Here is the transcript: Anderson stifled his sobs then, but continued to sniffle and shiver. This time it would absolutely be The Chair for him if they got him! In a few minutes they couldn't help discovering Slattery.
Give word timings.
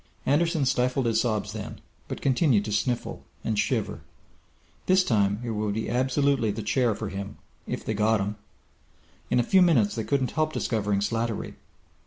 Anderson 0.25 0.65
stifled 0.65 1.05
his 1.05 1.21
sobs 1.21 1.53
then, 1.53 1.79
but 2.07 2.23
continued 2.23 2.65
to 2.65 2.71
sniffle 2.71 3.21
and 3.43 3.59
shiver. 3.59 4.01
This 4.87 5.03
time 5.03 5.39
it 5.43 5.51
would 5.51 5.77
absolutely 5.77 6.47
be 6.49 6.55
The 6.55 6.63
Chair 6.63 6.95
for 6.95 7.09
him 7.09 7.37
if 7.67 7.85
they 7.85 7.93
got 7.93 8.19
him! 8.19 8.35
In 9.29 9.39
a 9.39 9.43
few 9.43 9.61
minutes 9.61 9.93
they 9.93 10.03
couldn't 10.03 10.31
help 10.31 10.53
discovering 10.53 11.01
Slattery. 11.01 11.53